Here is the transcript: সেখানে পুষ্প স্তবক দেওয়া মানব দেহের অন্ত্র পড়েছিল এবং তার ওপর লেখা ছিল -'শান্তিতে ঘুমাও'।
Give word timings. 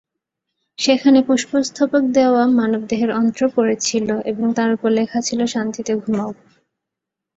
সেখানে 0.79 1.19
পুষ্প 1.27 1.51
স্তবক 1.67 2.03
দেওয়া 2.15 2.43
মানব 2.59 2.81
দেহের 2.89 3.11
অন্ত্র 3.19 3.41
পড়েছিল 3.55 4.07
এবং 4.31 4.45
তার 4.57 4.69
ওপর 4.73 4.89
লেখা 4.99 5.19
ছিল 5.27 5.39
-'শান্তিতে 5.45 5.93
ঘুমাও'। 5.97 6.33